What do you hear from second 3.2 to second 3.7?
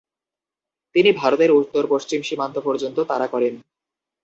করেন।